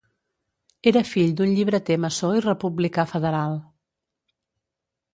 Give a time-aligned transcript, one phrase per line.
[0.91, 3.57] Era fill d'un llibreter maçó i republicà federal.